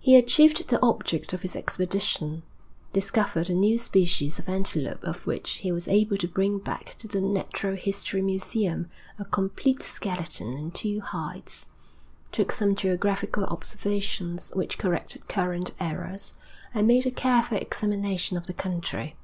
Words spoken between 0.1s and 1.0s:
achieved the